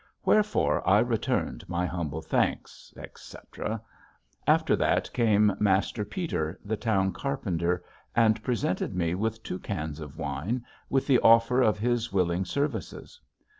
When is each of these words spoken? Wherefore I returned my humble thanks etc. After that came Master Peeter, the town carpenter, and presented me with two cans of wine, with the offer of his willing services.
Wherefore 0.25 0.81
I 0.89 0.97
returned 0.97 1.69
my 1.69 1.85
humble 1.85 2.23
thanks 2.23 2.91
etc. 2.97 3.83
After 4.47 4.75
that 4.75 5.13
came 5.13 5.55
Master 5.59 6.03
Peeter, 6.03 6.59
the 6.65 6.75
town 6.75 7.13
carpenter, 7.13 7.83
and 8.15 8.41
presented 8.43 8.95
me 8.95 9.13
with 9.13 9.43
two 9.43 9.59
cans 9.59 9.99
of 9.99 10.17
wine, 10.17 10.65
with 10.89 11.05
the 11.05 11.19
offer 11.19 11.61
of 11.61 11.77
his 11.77 12.11
willing 12.11 12.45
services. 12.45 13.21